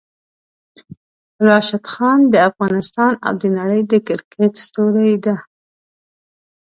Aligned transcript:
راشد 1.47 1.83
خان 1.93 2.19
د 2.33 2.35
افغانستان 2.49 3.13
او 3.25 3.33
د 3.41 3.43
نړۍ 3.57 3.81
د 3.91 3.93
کرکټ 4.07 4.53
ستوری 4.65 5.13
ده! 5.25 5.35